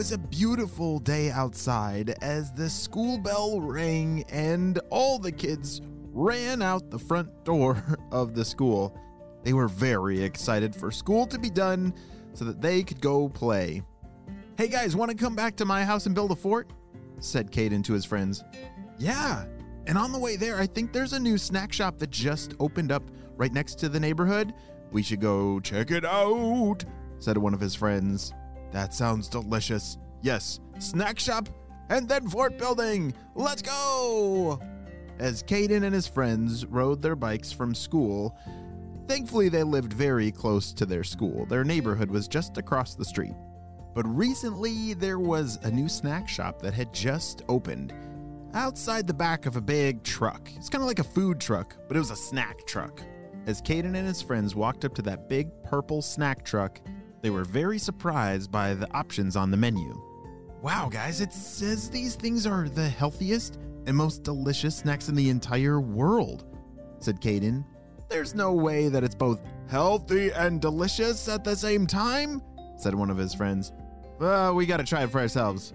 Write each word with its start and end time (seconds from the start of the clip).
Was 0.00 0.12
a 0.12 0.18
beautiful 0.18 0.98
day 0.98 1.30
outside 1.30 2.14
as 2.22 2.50
the 2.52 2.70
school 2.70 3.18
bell 3.18 3.60
rang 3.60 4.24
and 4.30 4.80
all 4.88 5.18
the 5.18 5.30
kids 5.30 5.82
ran 6.10 6.62
out 6.62 6.88
the 6.88 6.98
front 6.98 7.28
door 7.44 7.84
of 8.10 8.34
the 8.34 8.42
school. 8.42 8.96
They 9.44 9.52
were 9.52 9.68
very 9.68 10.22
excited 10.22 10.74
for 10.74 10.90
school 10.90 11.26
to 11.26 11.38
be 11.38 11.50
done 11.50 11.92
so 12.32 12.46
that 12.46 12.62
they 12.62 12.82
could 12.82 13.02
go 13.02 13.28
play. 13.28 13.82
Hey 14.56 14.68
guys, 14.68 14.96
want 14.96 15.10
to 15.10 15.16
come 15.18 15.36
back 15.36 15.54
to 15.56 15.66
my 15.66 15.84
house 15.84 16.06
and 16.06 16.14
build 16.14 16.30
a 16.30 16.36
fort? 16.36 16.72
said 17.18 17.52
Caden 17.52 17.84
to 17.84 17.92
his 17.92 18.06
friends. 18.06 18.42
Yeah, 18.98 19.44
and 19.86 19.98
on 19.98 20.12
the 20.12 20.18
way 20.18 20.36
there, 20.36 20.58
I 20.58 20.66
think 20.66 20.94
there's 20.94 21.12
a 21.12 21.20
new 21.20 21.36
snack 21.36 21.74
shop 21.74 21.98
that 21.98 22.08
just 22.08 22.54
opened 22.58 22.90
up 22.90 23.02
right 23.36 23.52
next 23.52 23.78
to 23.80 23.90
the 23.90 24.00
neighborhood. 24.00 24.54
We 24.92 25.02
should 25.02 25.20
go 25.20 25.60
check 25.60 25.90
it 25.90 26.06
out, 26.06 26.86
said 27.18 27.36
one 27.36 27.52
of 27.52 27.60
his 27.60 27.74
friends. 27.74 28.32
That 28.72 28.94
sounds 28.94 29.28
delicious. 29.28 29.98
Yes, 30.22 30.60
snack 30.78 31.18
shop 31.18 31.48
and 31.90 32.08
then 32.08 32.28
fort 32.28 32.56
building. 32.56 33.12
Let's 33.34 33.62
go! 33.62 34.60
As 35.18 35.42
Caden 35.42 35.84
and 35.84 35.94
his 35.94 36.06
friends 36.06 36.64
rode 36.64 37.02
their 37.02 37.16
bikes 37.16 37.52
from 37.52 37.74
school, 37.74 38.38
thankfully 39.06 39.48
they 39.48 39.62
lived 39.62 39.92
very 39.92 40.30
close 40.30 40.72
to 40.72 40.86
their 40.86 41.04
school. 41.04 41.44
Their 41.46 41.64
neighborhood 41.64 42.10
was 42.10 42.28
just 42.28 42.56
across 42.56 42.94
the 42.94 43.04
street. 43.04 43.34
But 43.92 44.06
recently, 44.06 44.94
there 44.94 45.18
was 45.18 45.58
a 45.62 45.70
new 45.70 45.88
snack 45.88 46.28
shop 46.28 46.62
that 46.62 46.74
had 46.74 46.94
just 46.94 47.42
opened 47.48 47.92
outside 48.54 49.06
the 49.06 49.14
back 49.14 49.46
of 49.46 49.56
a 49.56 49.60
big 49.60 50.02
truck. 50.04 50.48
It's 50.56 50.68
kind 50.68 50.82
of 50.82 50.88
like 50.88 51.00
a 51.00 51.04
food 51.04 51.40
truck, 51.40 51.76
but 51.88 51.96
it 51.96 52.00
was 52.00 52.12
a 52.12 52.16
snack 52.16 52.66
truck. 52.66 53.02
As 53.46 53.60
Caden 53.60 53.96
and 53.96 54.06
his 54.06 54.22
friends 54.22 54.54
walked 54.54 54.84
up 54.84 54.94
to 54.94 55.02
that 55.02 55.28
big 55.28 55.48
purple 55.64 56.02
snack 56.02 56.44
truck, 56.44 56.80
they 57.22 57.30
were 57.30 57.44
very 57.44 57.78
surprised 57.78 58.50
by 58.50 58.74
the 58.74 58.90
options 58.92 59.36
on 59.36 59.50
the 59.50 59.56
menu. 59.56 60.00
Wow, 60.62 60.88
guys, 60.90 61.20
it 61.20 61.32
says 61.32 61.88
these 61.88 62.16
things 62.16 62.46
are 62.46 62.68
the 62.68 62.88
healthiest 62.88 63.58
and 63.86 63.96
most 63.96 64.22
delicious 64.22 64.76
snacks 64.76 65.08
in 65.08 65.14
the 65.14 65.30
entire 65.30 65.80
world, 65.80 66.44
said 66.98 67.20
Caden. 67.20 67.64
There's 68.08 68.34
no 68.34 68.52
way 68.52 68.88
that 68.88 69.04
it's 69.04 69.14
both 69.14 69.40
healthy 69.68 70.30
and 70.30 70.60
delicious 70.60 71.28
at 71.28 71.44
the 71.44 71.56
same 71.56 71.86
time, 71.86 72.42
said 72.76 72.94
one 72.94 73.10
of 73.10 73.16
his 73.16 73.34
friends. 73.34 73.72
Uh, 74.20 74.52
we 74.54 74.66
gotta 74.66 74.84
try 74.84 75.04
it 75.04 75.10
for 75.10 75.20
ourselves. 75.20 75.72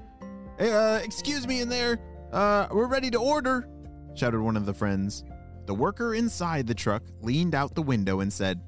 Hey, 0.57 0.71
uh, 0.71 0.97
excuse 0.97 1.47
me 1.47 1.61
in 1.61 1.69
there. 1.69 1.99
Uh, 2.31 2.67
we're 2.71 2.87
ready 2.87 3.09
to 3.11 3.17
order, 3.17 3.67
shouted 4.13 4.39
one 4.39 4.57
of 4.57 4.65
the 4.65 4.73
friends. 4.73 5.23
The 5.65 5.73
worker 5.73 6.13
inside 6.13 6.67
the 6.67 6.75
truck 6.75 7.03
leaned 7.21 7.55
out 7.55 7.73
the 7.73 7.81
window 7.81 8.19
and 8.19 8.31
said, 8.31 8.61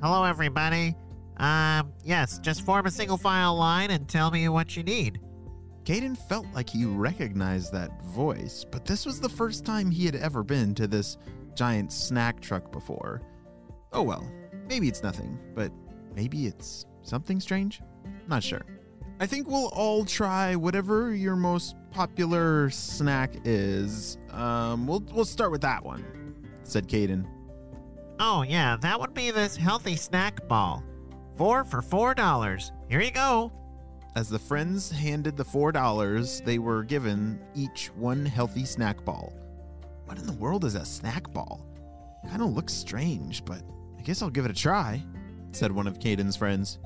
Hello, 0.00 0.22
everybody. 0.22 0.94
Um, 1.44 1.92
yes, 2.02 2.38
just 2.38 2.64
form 2.64 2.86
a 2.86 2.90
single 2.90 3.18
file 3.18 3.54
line 3.54 3.90
and 3.90 4.08
tell 4.08 4.30
me 4.30 4.48
what 4.48 4.78
you 4.78 4.82
need. 4.82 5.20
Caden 5.84 6.16
felt 6.16 6.46
like 6.54 6.70
he 6.70 6.86
recognized 6.86 7.70
that 7.74 8.02
voice, 8.02 8.64
but 8.70 8.86
this 8.86 9.04
was 9.04 9.20
the 9.20 9.28
first 9.28 9.66
time 9.66 9.90
he 9.90 10.06
had 10.06 10.16
ever 10.16 10.42
been 10.42 10.74
to 10.76 10.86
this 10.86 11.18
giant 11.54 11.92
snack 11.92 12.40
truck 12.40 12.72
before. 12.72 13.20
Oh 13.92 14.02
well, 14.02 14.26
maybe 14.70 14.88
it's 14.88 15.02
nothing, 15.02 15.38
but 15.54 15.70
maybe 16.16 16.46
it's 16.46 16.86
something 17.02 17.38
strange? 17.40 17.82
Not 18.26 18.42
sure. 18.42 18.64
I 19.20 19.26
think 19.26 19.46
we'll 19.46 19.68
all 19.68 20.06
try 20.06 20.56
whatever 20.56 21.14
your 21.14 21.36
most 21.36 21.76
popular 21.90 22.70
snack 22.70 23.34
is. 23.44 24.16
Um, 24.30 24.86
we'll 24.86 25.04
we'll 25.12 25.26
start 25.26 25.50
with 25.50 25.60
that 25.60 25.84
one, 25.84 26.36
said 26.62 26.88
Caden. 26.88 27.26
Oh, 28.18 28.40
yeah, 28.40 28.78
that 28.80 28.98
would 28.98 29.12
be 29.12 29.30
this 29.30 29.56
healthy 29.58 29.96
snack 29.96 30.48
ball. 30.48 30.82
Four 31.36 31.64
for 31.64 31.82
four 31.82 32.14
dollars. 32.14 32.70
Here 32.88 33.00
you 33.00 33.10
go. 33.10 33.50
As 34.14 34.28
the 34.28 34.38
friends 34.38 34.90
handed 34.90 35.36
the 35.36 35.44
four 35.44 35.72
dollars, 35.72 36.40
they 36.42 36.60
were 36.60 36.84
given 36.84 37.40
each 37.56 37.90
one 37.96 38.24
healthy 38.24 38.64
snack 38.64 39.04
ball. 39.04 39.32
What 40.04 40.18
in 40.18 40.26
the 40.26 40.32
world 40.34 40.64
is 40.64 40.76
a 40.76 40.84
snack 40.84 41.32
ball? 41.32 41.66
Kind 42.28 42.40
of 42.40 42.50
looks 42.50 42.72
strange, 42.72 43.44
but 43.44 43.62
I 43.98 44.02
guess 44.02 44.22
I'll 44.22 44.30
give 44.30 44.44
it 44.44 44.50
a 44.52 44.54
try, 44.54 45.02
said 45.50 45.72
one 45.72 45.88
of 45.88 45.98
Caden's 45.98 46.36
friends. 46.36 46.78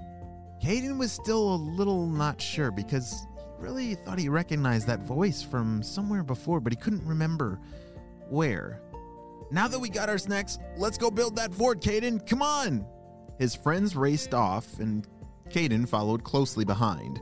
Caden 0.64 0.97
was 0.98 1.12
still 1.12 1.54
a 1.54 1.56
little 1.56 2.06
not 2.06 2.41
sure 2.41 2.70
because 2.70 3.26
he 3.37 3.62
really 3.62 3.94
thought 3.97 4.19
he 4.19 4.31
recognized 4.31 4.87
that 4.87 5.00
voice 5.00 5.42
from 5.42 5.82
somewhere 5.82 6.22
before, 6.22 6.60
but 6.60 6.72
he 6.72 6.76
couldn't 6.76 7.06
remember 7.06 7.60
where. 8.31 8.81
Now 9.50 9.69
that 9.69 9.78
we 9.78 9.91
got 9.91 10.08
our 10.08 10.19
snacks, 10.19 10.58
let's 10.78 10.97
go 10.97 11.10
build 11.10 11.37
that 11.37 11.53
fort, 11.53 11.82
Caden. 11.82 12.26
Come 12.26 12.41
on! 12.41 12.87
His 13.38 13.54
friends 13.54 13.97
raced 13.97 14.34
off, 14.34 14.78
and 14.78 15.06
Caden 15.50 15.88
followed 15.88 16.25
closely 16.25 16.65
behind. 16.65 17.21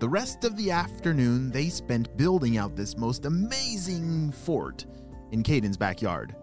The 0.00 0.08
rest 0.08 0.44
of 0.44 0.56
the 0.56 0.70
afternoon 0.70 1.50
they 1.50 1.68
spent 1.68 2.16
building 2.16 2.58
out 2.58 2.76
this 2.76 2.96
most 2.96 3.24
amazing 3.24 4.32
fort 4.32 4.84
in 5.30 5.42
Caden's 5.42 5.76
backyard. 5.76 6.34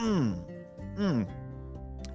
Mmm, 0.00 0.42
mmm. 0.96 1.28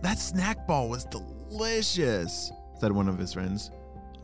That 0.02 0.18
snack 0.20 0.66
ball 0.66 0.90
was 0.90 1.06
delicious, 1.06 2.52
said 2.80 2.92
one 2.92 3.10
of 3.10 3.18
his 3.18 3.34
friends. 3.34 3.72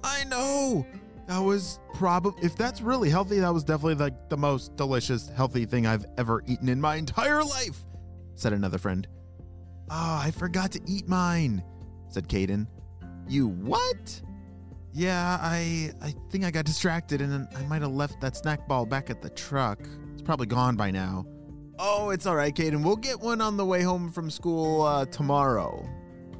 I 0.03 0.23
know. 0.23 0.85
That 1.28 1.40
was 1.40 1.79
probably, 1.94 2.44
if 2.44 2.56
that's 2.56 2.81
really 2.81 3.09
healthy, 3.09 3.40
that 3.40 3.53
was 3.53 3.63
definitely 3.63 3.96
like 3.96 4.29
the 4.29 4.38
most 4.38 4.75
delicious, 4.75 5.29
healthy 5.29 5.66
thing 5.66 5.85
I've 5.85 6.06
ever 6.18 6.44
eaten 6.47 6.69
in 6.69 6.81
my 6.81 6.96
entire 6.96 7.44
life, 7.44 7.85
said 8.35 8.53
another 8.53 8.78
friend. 8.78 9.08
Ah, 9.90 10.23
I 10.23 10.31
forgot 10.31 10.72
to 10.72 10.81
eat 10.88 11.08
mine, 11.08 11.63
said 12.13 12.27
Caden. 12.27 12.67
You 13.27 13.47
what? 13.47 14.22
Yeah, 14.94 15.38
I 15.41 15.91
I 16.01 16.13
think 16.29 16.44
I 16.44 16.51
got 16.51 16.66
distracted 16.66 17.22
and 17.22 17.47
I 17.55 17.61
might 17.63 17.81
have 17.81 17.91
left 17.91 18.19
that 18.22 18.35
snack 18.35 18.67
ball 18.67 18.85
back 18.85 19.09
at 19.09 19.22
the 19.22 19.29
truck. 19.29 19.79
It's 20.13 20.22
probably 20.22 20.47
gone 20.47 20.75
by 20.75 20.91
now. 20.91 21.25
Oh, 21.79 22.11
it's 22.11 22.25
all 22.25 22.35
right, 22.35 22.53
Caden. 22.53 22.83
We'll 22.83 22.95
get 22.95 23.19
one 23.19 23.41
on 23.41 23.57
the 23.57 23.66
way 23.66 23.81
home 23.81 24.11
from 24.11 24.29
school 24.29 24.83
uh, 24.83 25.05
tomorrow. 25.05 25.88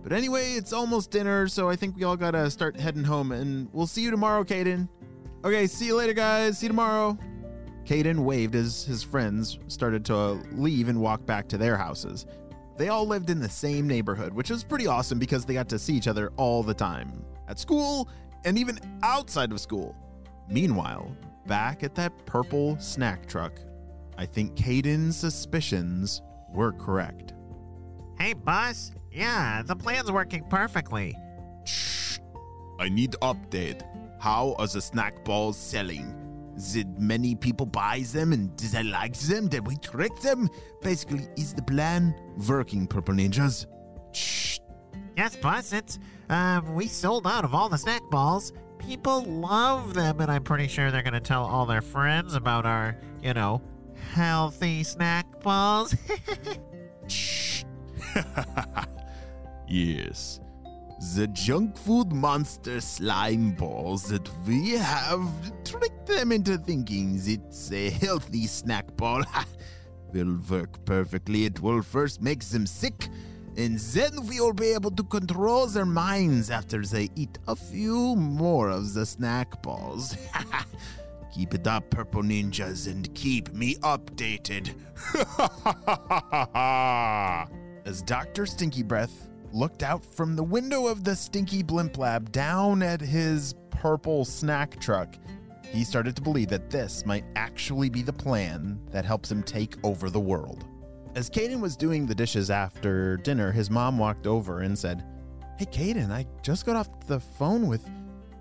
But 0.04 0.12
anyway, 0.12 0.54
it's 0.54 0.74
almost 0.74 1.12
dinner, 1.12 1.48
so 1.48 1.70
I 1.70 1.76
think 1.76 1.96
we 1.96 2.04
all 2.04 2.18
gotta 2.18 2.50
start 2.52 2.80
heading 2.80 3.04
home, 3.04 3.32
and 3.32 3.70
we'll 3.72 3.88
see 3.88 4.02
you 4.02 4.12
tomorrow, 4.12 4.44
Caden. 4.44 4.90
Okay, 5.44 5.68
see 5.68 5.88
you 5.88 5.96
later, 5.96 6.14
guys. 6.14 6.60
See 6.60 6.66
you 6.66 6.70
tomorrow. 6.70 7.18
Caden 7.86 8.20
waved 8.20 8.56
as 8.56 8.84
his 8.84 9.02
friends 9.02 9.58
started 9.68 10.06
to 10.06 10.40
leave 10.52 10.88
and 10.90 11.02
walk 11.02 11.26
back 11.26 11.48
to 11.50 11.58
their 11.58 11.78
houses. 11.78 12.26
They 12.78 12.90
all 12.90 13.06
lived 13.06 13.30
in 13.30 13.40
the 13.40 13.50
same 13.50 13.88
neighborhood, 13.88 14.34
which 14.34 14.50
was 14.50 14.64
pretty 14.64 14.88
awesome 14.88 15.20
because 15.20 15.46
they 15.46 15.54
got 15.54 15.70
to 15.70 15.80
see 15.80 15.94
each 15.94 16.08
other 16.08 16.32
all 16.38 16.64
the 16.64 16.74
time 16.74 17.24
at 17.48 17.60
school 17.60 18.08
and 18.46 18.58
even 18.58 18.80
outside 19.04 19.52
of 19.52 19.60
school. 19.60 19.96
Meanwhile, 20.50 21.16
back 21.48 21.84
at 21.84 21.96
that 21.96 22.26
purple 22.26 22.78
snack 22.80 23.28
truck, 23.28 23.60
I 24.18 24.26
think 24.26 24.56
Caden's 24.56 25.18
suspicions 25.18 26.22
were 26.50 26.74
correct. 26.74 27.34
Hey, 28.18 28.34
boss. 28.34 28.92
Yeah, 29.12 29.62
the 29.64 29.76
plan's 29.76 30.12
working 30.12 30.44
perfectly. 30.50 31.16
Shh. 31.66 32.20
I 32.80 32.90
need 32.90 33.12
update. 33.22 33.82
How 34.20 34.56
are 34.60 34.68
the 34.68 34.82
snack 34.82 35.26
balls 35.26 35.58
selling? 35.58 36.21
Did 36.74 37.00
many 37.00 37.36
people 37.36 37.66
buy 37.66 38.04
them 38.12 38.34
and 38.34 38.56
did 38.56 38.72
they 38.72 38.84
like 38.84 39.18
them? 39.18 39.48
Did 39.48 39.66
we 39.66 39.76
trick 39.78 40.16
them? 40.20 40.50
Basically, 40.82 41.28
is 41.38 41.54
the 41.54 41.62
plan 41.62 42.16
working, 42.48 42.88
Purple 42.88 43.16
Ninjas? 43.16 43.66
Shh. 44.14 44.60
Yes, 45.18 45.36
boss. 45.36 45.74
It's 45.74 46.00
um, 46.30 46.74
we 46.74 46.88
sold 46.88 47.28
out 47.28 47.44
of 47.44 47.54
all 47.54 47.70
the 47.70 47.78
snack 47.78 48.02
balls. 48.10 48.54
People 48.80 49.24
love 49.24 49.94
them, 49.94 50.20
and 50.22 50.32
I'm 50.32 50.44
pretty 50.44 50.68
sure 50.68 50.92
they're 50.92 51.04
gonna 51.04 51.20
tell 51.20 51.46
all 51.46 51.66
their 51.66 51.82
friends 51.82 52.34
about 52.36 52.66
our, 52.66 52.98
you 53.22 53.34
know, 53.34 53.62
healthy 54.14 54.84
snack 54.84 55.42
balls. 55.42 55.96
Shh. 57.08 57.64
yes. 59.68 60.40
The 61.02 61.28
junk 61.30 61.78
food 61.78 62.14
monster 62.14 62.80
slime 62.80 63.54
balls 63.54 64.04
that 64.04 64.30
we 64.46 64.74
have 64.74 65.28
tricked 65.66 66.06
them 66.06 66.32
into 66.32 66.60
thinking 66.60 67.20
it's 67.26 67.72
a 67.72 67.90
healthy 67.90 68.46
snack 68.46 68.96
ball 68.98 69.24
will 70.14 70.38
work 70.48 70.86
perfectly. 70.86 71.46
It 71.46 71.60
will 71.60 71.82
first 71.82 72.22
make 72.22 72.44
them 72.44 72.68
sick, 72.68 73.10
and 73.58 73.80
then 73.80 74.28
we'll 74.28 74.54
be 74.54 74.74
able 74.74 74.92
to 74.92 75.04
control 75.04 75.66
their 75.66 75.88
minds 75.88 76.52
after 76.52 76.86
they 76.86 77.10
eat 77.16 77.40
a 77.48 77.56
few 77.56 78.16
more 78.16 78.70
of 78.70 78.94
the 78.94 79.08
snack 79.08 79.64
balls. 79.64 80.16
keep 81.34 81.56
it 81.56 81.66
up, 81.66 81.90
purple 81.90 82.22
ninjas, 82.22 82.86
and 82.86 83.12
keep 83.16 83.52
me 83.56 83.74
updated. 83.78 84.76
As 87.88 88.04
Dr. 88.04 88.46
Stinky 88.46 88.84
Breath 88.84 89.31
looked 89.54 89.84
out 89.84 90.06
from 90.06 90.36
the 90.36 90.44
window 90.44 90.88
of 90.88 91.04
the 91.04 91.16
Stinky 91.16 91.64
Blimp 91.64 91.98
Lab 91.98 92.32
down 92.32 92.82
at 92.82 93.02
his 93.02 93.56
purple 93.70 94.26
snack 94.26 94.80
truck, 94.80 95.16
he 95.72 95.84
started 95.84 96.16
to 96.16 96.22
believe 96.22 96.50
that 96.50 96.70
this 96.70 97.06
might 97.06 97.24
actually 97.36 97.90
be 97.90 98.02
the 98.02 98.14
plan 98.14 98.80
that 98.92 99.06
helps 99.06 99.32
him 99.32 99.42
take 99.42 99.76
over 99.84 100.10
the 100.10 100.20
world. 100.20 100.66
As 101.16 101.30
Caden 101.30 101.60
was 101.60 101.76
doing 101.76 102.06
the 102.06 102.16
dishes 102.16 102.50
after 102.50 103.18
dinner, 103.18 103.52
his 103.52 103.70
mom 103.70 103.98
walked 103.98 104.28
over 104.28 104.62
and 104.62 104.78
said, 104.78 105.04
Hey, 105.58 105.66
Caden, 105.66 106.12
I 106.12 106.26
just 106.42 106.66
got 106.66 106.76
off 106.76 107.08
the 107.08 107.20
phone 107.20 107.68
with 107.68 107.90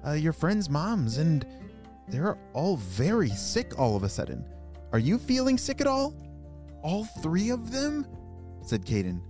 uh, 0.07 0.13
your 0.13 0.33
friends' 0.33 0.71
moms, 0.71 1.19
and 1.19 1.47
they're 2.09 2.39
all 2.53 2.77
very 2.77 3.31
sick 3.31 3.79
all 3.79 3.97
of 3.97 4.03
a 4.03 4.09
sudden. 4.09 4.45
Are 4.93 4.99
you 4.99 5.19
feeling 5.19 5.59
sick 5.59 5.81
at 5.81 5.87
all? 5.87 6.15
All 6.83 7.05
three 7.05 7.51
of 7.51 7.71
them? 7.71 8.07
said 8.63 8.85
Caden. 8.85 9.21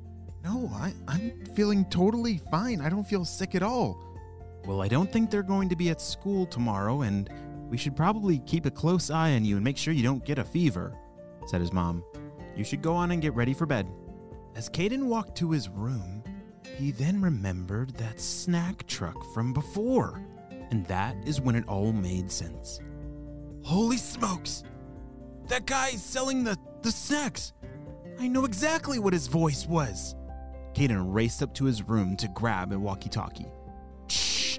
No, 0.42 0.70
I, 0.74 0.94
I'm 1.06 1.44
feeling 1.54 1.84
totally 1.86 2.40
fine. 2.50 2.80
I 2.80 2.88
don't 2.88 3.06
feel 3.06 3.24
sick 3.24 3.54
at 3.54 3.62
all. 3.62 3.98
Well, 4.64 4.82
I 4.82 4.88
don't 4.88 5.10
think 5.10 5.30
they're 5.30 5.42
going 5.42 5.68
to 5.68 5.76
be 5.76 5.90
at 5.90 6.00
school 6.00 6.46
tomorrow, 6.46 7.02
and 7.02 7.30
we 7.68 7.76
should 7.76 7.96
probably 7.96 8.40
keep 8.40 8.66
a 8.66 8.70
close 8.70 9.10
eye 9.10 9.34
on 9.34 9.44
you 9.44 9.56
and 9.56 9.64
make 9.64 9.76
sure 9.76 9.92
you 9.92 10.02
don't 10.02 10.24
get 10.24 10.38
a 10.38 10.44
fever, 10.44 10.96
said 11.46 11.60
his 11.60 11.72
mom. 11.72 12.02
You 12.56 12.64
should 12.64 12.82
go 12.82 12.94
on 12.94 13.10
and 13.10 13.22
get 13.22 13.34
ready 13.34 13.54
for 13.54 13.66
bed. 13.66 13.86
As 14.56 14.68
Caden 14.68 15.04
walked 15.04 15.36
to 15.38 15.50
his 15.50 15.68
room, 15.68 16.22
he 16.76 16.90
then 16.90 17.20
remembered 17.20 17.90
that 17.96 18.20
snack 18.20 18.86
truck 18.86 19.22
from 19.32 19.52
before. 19.52 20.22
And 20.70 20.86
that 20.86 21.16
is 21.26 21.40
when 21.40 21.54
it 21.54 21.66
all 21.68 21.92
made 21.92 22.30
sense. 22.30 22.80
Holy 23.64 23.96
smokes! 23.96 24.62
That 25.48 25.66
guy 25.66 25.88
is 25.88 26.02
selling 26.02 26.44
the, 26.44 26.56
the 26.82 26.92
snacks! 26.92 27.52
I 28.18 28.28
know 28.28 28.44
exactly 28.44 28.98
what 28.98 29.12
his 29.12 29.26
voice 29.26 29.66
was. 29.66 30.14
Caden 30.74 31.12
raced 31.12 31.42
up 31.42 31.54
to 31.54 31.64
his 31.64 31.82
room 31.82 32.16
to 32.16 32.28
grab 32.28 32.72
a 32.72 32.78
walkie 32.78 33.08
talkie. 33.08 33.46
Shh! 34.08 34.58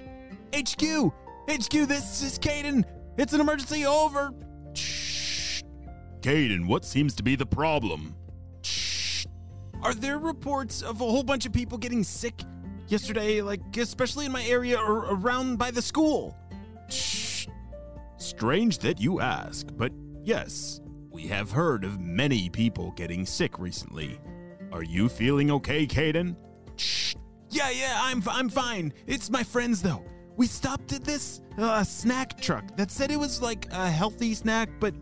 HQ! 0.54 1.12
HQ, 1.48 1.70
this 1.88 2.22
is 2.22 2.38
Caden! 2.38 2.84
It's 3.18 3.32
an 3.32 3.40
emergency, 3.40 3.86
over! 3.86 4.32
Shh! 4.74 5.62
Caden, 6.20 6.66
what 6.66 6.84
seems 6.84 7.14
to 7.16 7.22
be 7.22 7.34
the 7.34 7.46
problem? 7.46 8.14
Shh! 8.62 9.26
Are 9.82 9.94
there 9.94 10.18
reports 10.18 10.82
of 10.82 11.00
a 11.00 11.04
whole 11.04 11.24
bunch 11.24 11.46
of 11.46 11.52
people 11.52 11.78
getting 11.78 12.04
sick 12.04 12.40
yesterday, 12.86 13.42
like 13.42 13.60
especially 13.76 14.26
in 14.26 14.32
my 14.32 14.44
area 14.44 14.78
or 14.78 15.06
around 15.14 15.56
by 15.56 15.70
the 15.70 15.82
school? 15.82 16.36
Shh! 16.88 17.48
Strange 18.18 18.78
that 18.78 19.00
you 19.00 19.20
ask, 19.20 19.66
but 19.76 19.92
yes, 20.22 20.80
we 21.10 21.26
have 21.26 21.50
heard 21.50 21.84
of 21.84 21.98
many 21.98 22.48
people 22.48 22.92
getting 22.92 23.26
sick 23.26 23.58
recently. 23.58 24.20
Are 24.72 24.82
you 24.82 25.08
feeling 25.08 25.50
okay, 25.50 25.86
Caden? 25.86 26.34
Shh. 26.76 27.14
Yeah, 27.50 27.70
yeah, 27.70 27.98
I'm 28.00 28.22
I'm 28.26 28.48
fine. 28.48 28.94
It's 29.06 29.28
my 29.28 29.42
friends 29.42 29.82
though. 29.82 30.02
We 30.36 30.46
stopped 30.46 30.92
at 30.92 31.04
this 31.04 31.42
uh, 31.58 31.84
snack 31.84 32.40
truck 32.40 32.76
that 32.78 32.90
said 32.90 33.10
it 33.10 33.18
was 33.18 33.42
like 33.42 33.66
a 33.70 33.90
healthy 33.90 34.32
snack, 34.32 34.70
but 34.80 34.94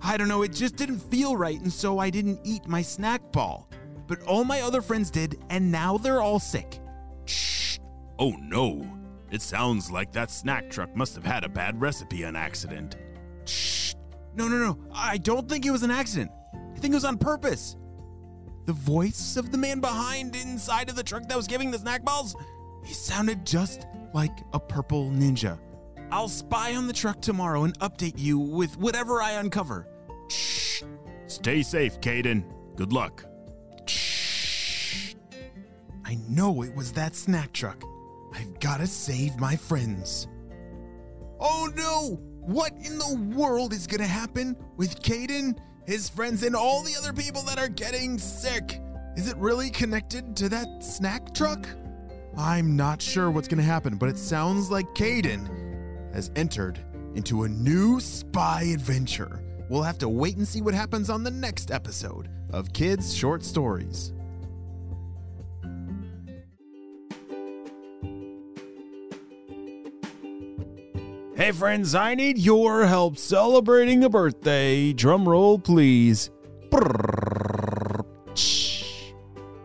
I 0.00 0.16
don't 0.16 0.28
know, 0.28 0.42
it 0.42 0.52
just 0.52 0.76
didn't 0.76 1.00
feel 1.00 1.36
right, 1.36 1.60
and 1.60 1.72
so 1.72 1.98
I 1.98 2.08
didn't 2.08 2.38
eat 2.44 2.68
my 2.68 2.82
snack 2.82 3.32
ball. 3.32 3.68
But 4.06 4.22
all 4.22 4.44
my 4.44 4.60
other 4.60 4.80
friends 4.80 5.10
did, 5.10 5.42
and 5.50 5.72
now 5.72 5.96
they're 5.98 6.20
all 6.20 6.38
sick. 6.38 6.78
Shh. 7.24 7.78
Oh 8.18 8.36
no. 8.40 8.86
It 9.32 9.42
sounds 9.42 9.90
like 9.90 10.12
that 10.12 10.30
snack 10.30 10.70
truck 10.70 10.94
must 10.94 11.16
have 11.16 11.24
had 11.24 11.42
a 11.42 11.48
bad 11.48 11.80
recipe 11.80 12.24
on 12.24 12.36
accident. 12.36 12.96
Shh. 13.46 13.94
No, 14.36 14.46
no, 14.46 14.58
no. 14.58 14.78
I 14.94 15.18
don't 15.18 15.48
think 15.48 15.66
it 15.66 15.72
was 15.72 15.82
an 15.82 15.90
accident. 15.90 16.30
I 16.54 16.78
think 16.78 16.92
it 16.92 16.96
was 16.96 17.04
on 17.04 17.18
purpose. 17.18 17.76
The 18.66 18.72
voice 18.72 19.36
of 19.36 19.52
the 19.52 19.58
man 19.58 19.80
behind 19.80 20.34
inside 20.34 20.88
of 20.88 20.96
the 20.96 21.02
truck 21.02 21.28
that 21.28 21.36
was 21.36 21.46
giving 21.46 21.70
the 21.70 21.78
snack 21.78 22.02
balls, 22.02 22.34
he 22.82 22.94
sounded 22.94 23.44
just 23.44 23.86
like 24.14 24.38
a 24.54 24.60
purple 24.60 25.10
ninja. 25.10 25.58
I'll 26.10 26.28
spy 26.28 26.74
on 26.74 26.86
the 26.86 26.92
truck 26.92 27.20
tomorrow 27.20 27.64
and 27.64 27.78
update 27.80 28.18
you 28.18 28.38
with 28.38 28.78
whatever 28.78 29.20
I 29.20 29.32
uncover. 29.32 29.86
Shh. 30.28 30.82
Stay 31.26 31.62
safe, 31.62 32.00
Caden. 32.00 32.44
Good 32.76 32.92
luck. 32.92 33.26
Shh. 33.86 35.14
I 36.06 36.16
know 36.28 36.62
it 36.62 36.74
was 36.74 36.92
that 36.92 37.14
snack 37.14 37.52
truck. 37.52 37.82
I've 38.34 38.58
got 38.60 38.78
to 38.78 38.86
save 38.86 39.38
my 39.38 39.56
friends. 39.56 40.26
Oh 41.38 41.68
no! 41.74 42.18
What 42.40 42.72
in 42.72 42.98
the 42.98 43.36
world 43.36 43.72
is 43.72 43.86
gonna 43.86 44.06
happen 44.06 44.56
with 44.76 45.02
Caden, 45.02 45.58
his 45.86 46.08
friends, 46.08 46.42
and 46.42 46.56
all 46.56 46.82
the 46.82 46.96
other 46.96 47.12
people 47.12 47.42
that 47.42 47.58
are 47.58 47.68
getting 47.68 48.18
sick? 48.18 48.80
Is 49.16 49.28
it 49.28 49.36
really 49.36 49.70
connected 49.70 50.36
to 50.36 50.48
that 50.48 50.82
snack 50.82 51.34
truck? 51.34 51.66
I'm 52.36 52.74
not 52.74 53.00
sure 53.00 53.30
what's 53.30 53.48
gonna 53.48 53.62
happen, 53.62 53.96
but 53.96 54.08
it 54.08 54.18
sounds 54.18 54.70
like 54.70 54.86
Caden 54.94 56.12
has 56.12 56.30
entered 56.34 56.78
into 57.14 57.44
a 57.44 57.48
new 57.48 58.00
spy 58.00 58.62
adventure. 58.74 59.40
We'll 59.68 59.82
have 59.82 59.98
to 59.98 60.08
wait 60.08 60.36
and 60.36 60.46
see 60.46 60.60
what 60.60 60.74
happens 60.74 61.10
on 61.10 61.22
the 61.22 61.30
next 61.30 61.70
episode 61.70 62.28
of 62.50 62.72
Kids 62.72 63.14
Short 63.14 63.44
Stories. 63.44 64.12
Hey 71.44 71.52
friends, 71.52 71.94
I 71.94 72.14
need 72.14 72.38
your 72.38 72.86
help 72.86 73.18
celebrating 73.18 74.02
a 74.02 74.08
birthday. 74.08 74.94
Drum 74.94 75.28
roll, 75.28 75.58
please. 75.58 76.30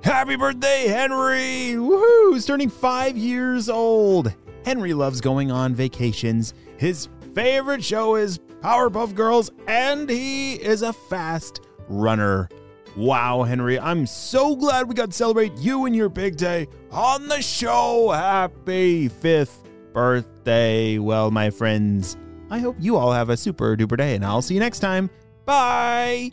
Happy 0.03 0.35
birthday, 0.35 0.87
Henry! 0.89 1.75
Woohoo! 1.77 2.33
He's 2.33 2.45
turning 2.45 2.67
five 2.67 3.15
years 3.15 3.69
old. 3.69 4.35
Henry 4.65 4.93
loves 4.93 5.21
going 5.21 5.53
on 5.53 5.73
vacations. 5.73 6.53
His 6.75 7.07
favorite 7.33 7.81
show 7.81 8.15
is 8.17 8.39
Powerpuff 8.61 9.15
Girls, 9.15 9.49
and 9.65 10.09
he 10.09 10.55
is 10.55 10.81
a 10.81 10.91
fast 10.91 11.61
runner. 11.87 12.49
Wow, 12.97 13.43
Henry, 13.43 13.79
I'm 13.79 14.05
so 14.05 14.53
glad 14.57 14.89
we 14.89 14.95
got 14.95 15.11
to 15.11 15.15
celebrate 15.15 15.55
you 15.55 15.85
and 15.85 15.95
your 15.95 16.09
big 16.09 16.35
day 16.35 16.67
on 16.91 17.29
the 17.29 17.41
show. 17.41 18.11
Happy 18.11 19.07
fifth 19.07 19.68
birthday. 19.99 20.97
Well, 20.97 21.29
my 21.29 21.49
friends, 21.49 22.15
I 22.49 22.59
hope 22.59 22.77
you 22.79 22.95
all 22.95 23.11
have 23.11 23.29
a 23.29 23.35
super 23.35 23.75
duper 23.75 23.97
day, 23.97 24.15
and 24.15 24.23
I'll 24.25 24.41
see 24.41 24.53
you 24.53 24.61
next 24.61 24.79
time. 24.79 25.09
Bye. 25.45 26.31